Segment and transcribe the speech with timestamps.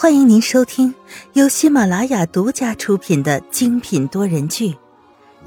[0.00, 0.94] 欢迎您收听
[1.34, 4.70] 由喜马拉雅独家出品的精品多人剧《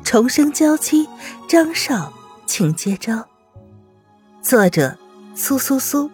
[0.03, 1.07] 重生娇妻》，
[1.49, 2.13] 张少，
[2.45, 3.27] 请接招。
[4.43, 4.95] 作者：
[5.33, 6.07] 苏苏苏，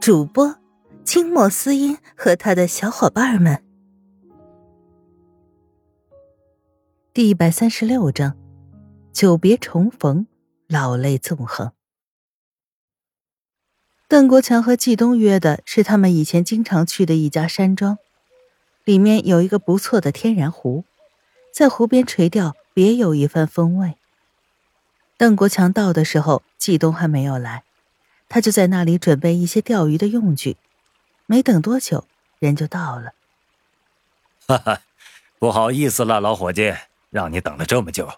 [0.00, 0.56] 主播：
[1.04, 3.62] 清末思音和他的小伙伴们。
[7.12, 8.34] 第一百三十六章：
[9.12, 10.26] 久别重逢，
[10.66, 11.70] 老泪纵横。
[14.08, 17.98] 邓国强和季东约的是他们以前经常去的一家山庄，
[18.84, 20.84] 里面有一个不错的天然湖，
[21.52, 23.96] 在湖边垂钓别有一番风味。
[25.16, 27.64] 邓国强到的时候，季东还没有来，
[28.28, 30.56] 他就在那里准备一些钓鱼的用具。
[31.26, 32.04] 没等多久，
[32.38, 33.12] 人就到了。
[34.46, 34.82] 哈哈，
[35.40, 36.72] 不好意思了，老伙计，
[37.10, 38.08] 让你等了这么久。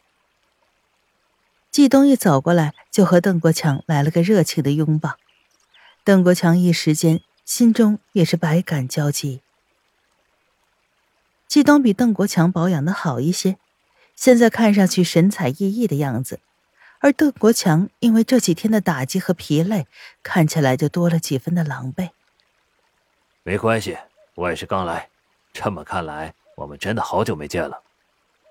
[1.70, 5.16] 季东一走过来，就和邓国强来了个热情的拥抱。
[6.08, 9.42] 邓国强一时间心中也是百感交集。
[11.46, 13.58] 季东比邓国强保养的好一些，
[14.16, 16.40] 现在看上去神采奕奕的样子，
[17.00, 19.86] 而邓国强因为这几天的打击和疲累，
[20.22, 22.08] 看起来就多了几分的狼狈。
[23.42, 23.98] 没关系，
[24.34, 25.10] 我也是刚来，
[25.52, 27.82] 这么看来，我们真的好久没见了。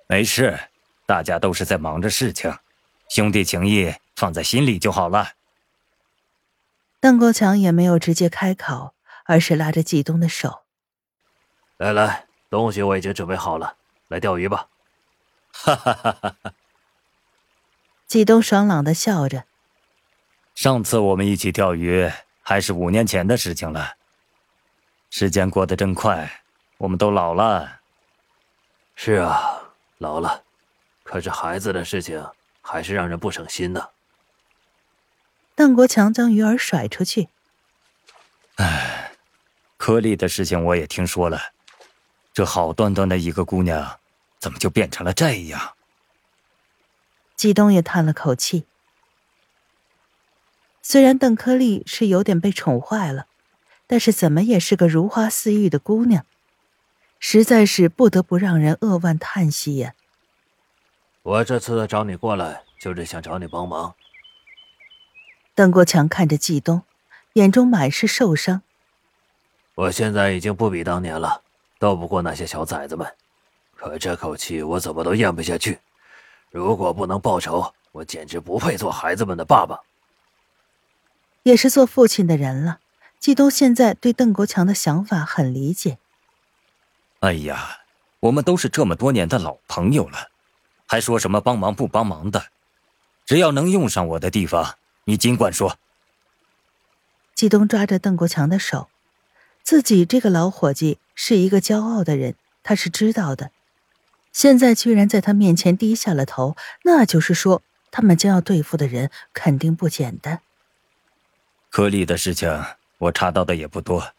[0.06, 0.59] 没事，
[1.08, 2.56] 大家都是在忙着事情，
[3.09, 5.31] 兄弟情谊放在心里就好了。
[7.00, 8.95] 邓国强也没有直接开口，
[9.26, 10.64] 而是拉着季东的手
[11.78, 14.67] ：“来来，东西我已经准备好了，来钓鱼吧。”
[15.53, 16.53] 哈哈哈哈哈！
[18.08, 19.45] 季东爽朗的笑着。
[20.56, 23.95] 上次我们一起钓鱼还是五年前的事情了，
[25.12, 26.44] 时间过得真快，
[26.80, 27.80] 我们都老了。
[28.95, 29.62] 是啊，
[30.00, 30.44] 老了，
[31.03, 32.28] 可是孩子的事情
[32.62, 33.92] 还是让人不省心的。
[35.58, 37.30] 邓国强将鱼饵甩出去。
[38.58, 39.13] 唉，
[39.75, 41.52] 颗粒的事情我也听说了，
[42.31, 44.00] 这好端端的一个姑娘，
[44.38, 45.73] 怎么就变成了这样？
[47.35, 48.67] 季东也叹了口气。
[50.84, 53.25] 虽然邓柯丽是有点被宠坏了，
[53.88, 56.23] 但是怎么也是个如花似玉的姑娘，
[57.19, 59.96] 实在是不得不让人扼腕叹息呀。
[61.23, 63.96] 我这次找你过来，就是想找你帮忙。
[65.57, 66.84] 邓国强看着季东，
[67.34, 68.62] 眼中满是受伤。
[69.73, 71.41] 我现在已经不比当年了，
[71.79, 73.12] 斗不过那些小崽子们，
[73.75, 75.79] 可这口气我怎么都咽不下去。
[76.51, 79.79] 如果不能报仇，我简直不配做孩子们的爸爸。
[81.41, 82.78] 也是做父亲的人了，
[83.17, 85.97] 季东现在对邓国强的想法很理解。
[87.22, 87.79] 哎呀，
[88.19, 90.29] 我们都是这么多年的老朋友了，
[90.85, 92.46] 还说什么帮忙不帮忙的？
[93.25, 94.75] 只要能用上我的地方。
[95.09, 95.79] 你尽管说。
[97.34, 98.90] 季东抓着邓国强的手，
[99.63, 103.51] 自己这个老伙计是一个骄傲的人，他是知道的。
[104.34, 110.41] 现在居然在他面前低下了头，那就是说他们将要对付的人肯定不简单。
[111.69, 112.62] 科里的事情
[112.97, 114.13] 我查到的也不多，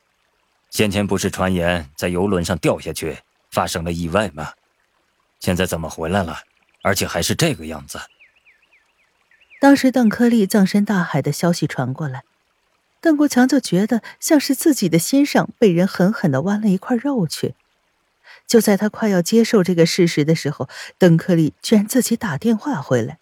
[0.70, 3.18] 先前不是传言在游轮上掉下去
[3.50, 4.54] 发生了意外吗？
[5.38, 6.38] 现在怎么回来了，
[6.82, 8.00] 而且还是这个样子？
[9.60, 12.22] 当时邓颗粒葬身大海的消息传过来，
[13.00, 17.54] 邓国强就觉得像是自己的心上被人狠狠的剜了一块肉去。
[18.46, 23.18] 就在他快要接受这个事实的时候，邓颗粒居然自己打电话回来，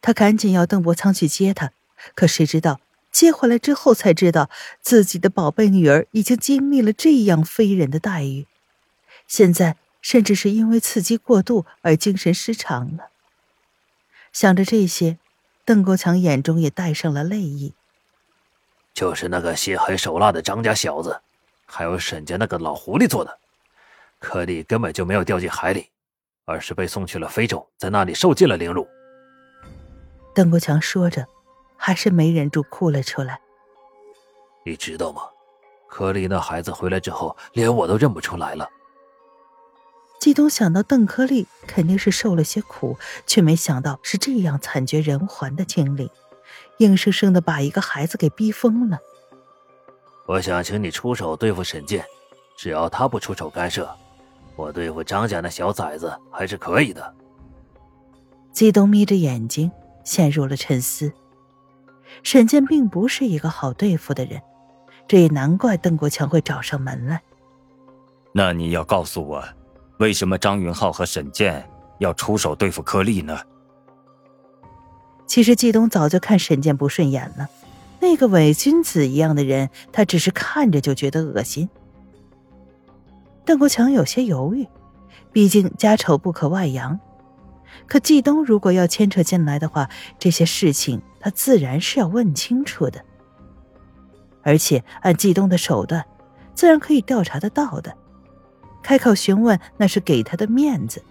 [0.00, 1.70] 他赶紧要邓伯仓去接他，
[2.14, 2.80] 可谁知道
[3.12, 4.50] 接回来之后才知道
[4.80, 8.46] 自己的宝贝女儿已经经历了这样非人的待遇，
[9.28, 13.10] 现在甚至是因为刺激过度而精神失常了。
[14.32, 15.18] 想着这些。
[15.64, 17.74] 邓国强眼中也带上了泪意。
[18.92, 21.20] 就是那个心狠手辣的张家小子，
[21.66, 23.38] 还有沈家那个老狐狸做的。
[24.18, 25.88] 颗粒根本就没有掉进海里，
[26.44, 28.86] 而是被送去了非洲，在那里受尽了凌辱。
[30.34, 31.26] 邓国强说着，
[31.76, 33.40] 还是没忍住哭了出来。
[34.64, 35.22] 你知道吗？
[35.88, 38.68] 颗粒那孩子回来之后，连我都认不出来了。
[40.22, 42.96] 季东想到邓颗粒肯定是受了些苦，
[43.26, 46.08] 却没想到是这样惨绝人寰的经历，
[46.78, 49.00] 硬生生的把一个孩子给逼疯了。
[50.28, 52.04] 我想请你出手对付沈健，
[52.56, 53.92] 只要他不出手干涉，
[54.54, 57.14] 我对付张家那小崽子还是可以的。
[58.52, 59.72] 季东眯着眼睛，
[60.04, 61.12] 陷入了沉思。
[62.22, 64.40] 沈健并不是一个好对付的人，
[65.08, 67.20] 这也难怪邓国强会找上门来。
[68.32, 69.44] 那你要告诉我。
[70.02, 71.64] 为什么张云浩和沈健
[71.98, 73.38] 要出手对付柯丽呢？
[75.28, 77.48] 其实季东早就看沈健不顺眼了，
[78.00, 81.68] 那个伪君子一样的人，他只是看着就觉得恶心。
[83.44, 84.66] 邓国强有些犹豫，
[85.30, 86.98] 毕竟家丑不可外扬。
[87.86, 89.88] 可季东如果要牵扯进来的话，
[90.18, 93.00] 这些事情他自然是要问清楚的。
[94.42, 96.04] 而且按季东的手段，
[96.54, 97.96] 自然可以调查得到的。
[98.82, 101.02] 开口询问那是给他的面子，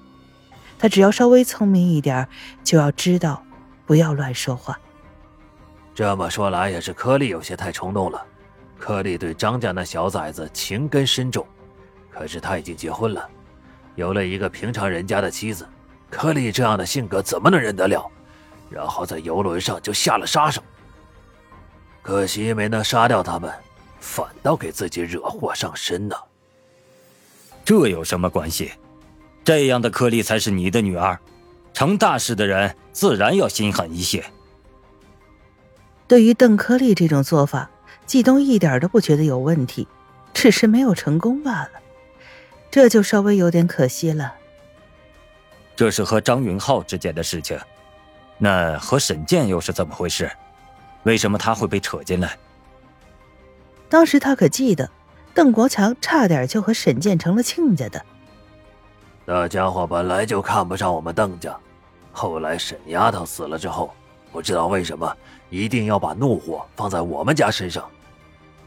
[0.78, 2.28] 他只要稍微聪明一点，
[2.64, 3.44] 就要知道
[3.86, 4.78] 不要乱说话。
[5.96, 8.22] 这么说来，也是柯利有些太冲动了。
[8.80, 11.46] 柯利对张家那小崽子情根深重，
[12.10, 13.30] 可是他已经结婚了，
[13.96, 15.68] 有了一个平常人家的妻子。
[16.10, 18.10] 柯利这样的性格怎么能忍得了？
[18.70, 20.62] 然后在游轮上就下了杀手。
[22.02, 23.54] 可惜没能杀掉他们，
[24.00, 26.16] 反倒给自己惹祸上身呢。
[27.64, 28.72] 这有什么关系？
[29.44, 31.20] 这样的柯利才是你的女儿，
[31.74, 34.24] 成大事的人自然要心狠一些。
[36.08, 37.70] 对于邓柯利这种做法，
[38.06, 39.88] 季东一点都不觉得有问题，
[40.34, 41.72] 只是没有成功罢了。
[42.70, 44.36] 这就稍微有点可惜了。
[45.76, 47.58] 这是和张云浩之间的事情，
[48.38, 50.30] 那和沈健又是怎么回事？
[51.04, 52.38] 为什么他会被扯进来？
[53.90, 54.88] 当时他可记得，
[55.34, 58.04] 邓国强差点就和沈健成了亲家的。
[59.26, 61.56] 那家伙本来就看不上我们邓家，
[62.12, 63.94] 后来沈丫头死了之后，
[64.32, 65.16] 不知道为什么
[65.50, 67.90] 一定要把怒火放在我们家身上，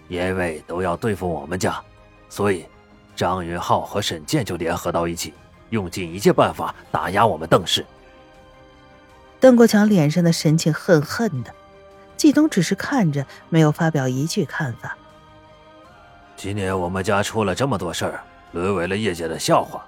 [0.08, 1.82] 因为都要对付我们家，
[2.28, 2.66] 所以
[3.14, 5.34] 张云浩和沈健就联合到一起。
[5.70, 7.84] 用尽一切办法打压我们邓氏。
[9.40, 11.52] 邓国强脸上的神情恨恨的，
[12.16, 14.96] 季东只是看着，没有发表一句看法。
[16.36, 18.20] 今年我们家出了这么多事儿，
[18.52, 19.84] 沦为了业界的笑话，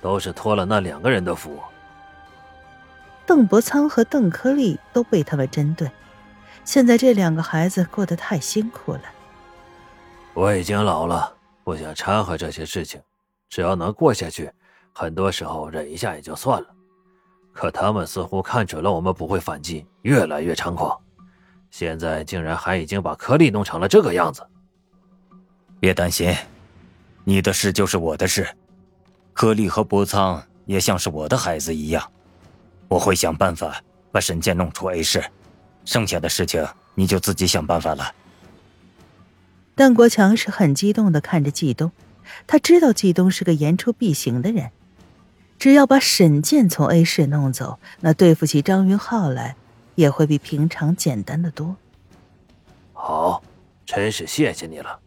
[0.00, 1.58] 都是托了那两个人的福。
[3.26, 5.88] 邓伯苍和邓科利都被他们针对，
[6.64, 9.02] 现在这两个孩子过得太辛苦了。
[10.34, 11.32] 我已经老了，
[11.62, 13.00] 不想掺和这些事情，
[13.48, 14.50] 只要能过下去。
[14.92, 16.66] 很多时候忍一下也就算了，
[17.52, 20.98] 可他们似乎看准了我们不会反击，越来越猖狂。
[21.70, 24.44] 现在竟然还已经把颗粒弄成了这个样子。
[25.80, 26.36] 别担心，
[27.24, 28.46] 你的事就是我的事，
[29.32, 32.12] 颗粒和波仓也像是我的孩子一样，
[32.86, 33.82] 我会想办法
[34.12, 35.24] 把沈剑弄出 A 市，
[35.86, 38.14] 剩下的事情你就自己想办法了。
[39.74, 41.90] 邓国强是很激动的看着季东，
[42.46, 44.70] 他知道季东是个言出必行的人。
[45.58, 49.56] 只要把沈健从 A 市弄走，那对付起张云浩来
[49.94, 51.76] 也会比平常简单的多。
[52.92, 53.42] 好，
[53.86, 54.98] 真是谢谢你了。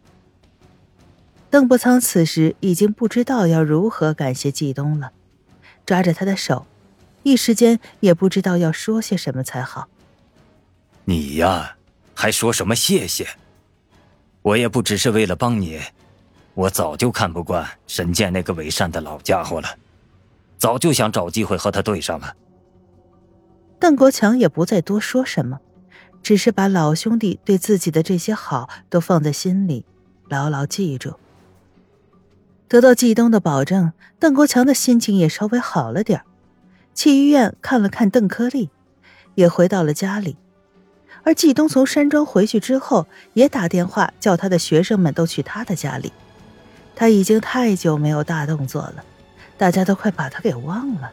[1.54, 5.12] 邓伯苍此时已经不知道要如何感谢季东了，
[5.86, 6.66] 抓着他的手，
[7.22, 9.86] 一时间也不知道要说些什么才好。
[11.04, 11.76] 你呀，
[12.12, 13.28] 还说什么谢谢？
[14.42, 15.80] 我也不只是为了帮你，
[16.54, 19.68] 我早就看不惯沈健那个伪善的老家伙了。
[20.58, 22.34] 早就想找机会和他对上了。
[23.78, 25.60] 邓国强也不再多说什么，
[26.20, 29.86] 只是把老兄弟对自己的这些好都放在心里，
[30.28, 31.14] 牢牢记住。
[32.74, 36.22] 得到季东的保证，邓国强的心情也稍微好了点
[36.92, 38.68] 去医院看了看邓科利，
[39.36, 40.36] 也回到了家里。
[41.22, 46.12] 而季东从山庄回去之后，也打电话叫他的学生们都去他的家里。
[46.96, 49.04] 他已经太久没有大动作了。
[49.56, 51.12] 大家都快把他给忘了。